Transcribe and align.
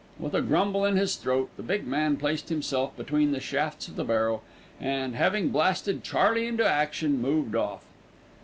With 0.17 0.33
a 0.33 0.41
grumble 0.41 0.83
in 0.83 0.97
his 0.97 1.15
throat, 1.15 1.51
the 1.57 1.61
big 1.61 1.85
man 1.85 2.17
placed 2.17 2.49
himself 2.49 2.97
between 2.97 3.33
the 3.33 3.39
shafts 3.39 3.87
of 3.87 3.97
the 3.97 4.03
barrow 4.03 4.41
and, 4.79 5.15
having 5.15 5.49
blasted 5.49 6.03
Charley 6.03 6.47
into 6.47 6.65
action, 6.67 7.21
moved 7.21 7.55
off. 7.55 7.85